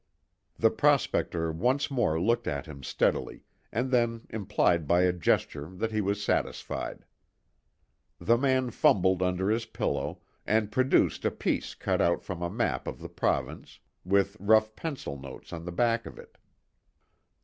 The 0.57 0.71
prospector 0.71 1.51
once 1.51 1.91
more 1.91 2.19
looked 2.19 2.47
at 2.47 2.65
him 2.65 2.81
steadily, 2.81 3.43
and 3.71 3.91
then 3.91 4.25
implied 4.31 4.87
by 4.87 5.03
a 5.03 5.13
gesture 5.13 5.69
that 5.75 5.91
he 5.91 6.01
was 6.01 6.23
satisfied. 6.23 7.05
The 8.19 8.35
man 8.35 8.71
fumbled 8.71 9.21
under 9.21 9.51
his 9.51 9.67
pillow, 9.67 10.21
and 10.43 10.71
produced 10.71 11.23
a 11.23 11.29
piece 11.29 11.75
cut 11.75 12.01
out 12.01 12.23
from 12.23 12.41
a 12.41 12.49
map 12.49 12.87
of 12.87 12.97
the 12.97 13.09
province, 13.09 13.79
with 14.03 14.37
rough 14.39 14.75
pencil 14.75 15.19
notes 15.19 15.53
on 15.53 15.65
the 15.65 15.71
back 15.71 16.07
of 16.07 16.17
it. 16.17 16.35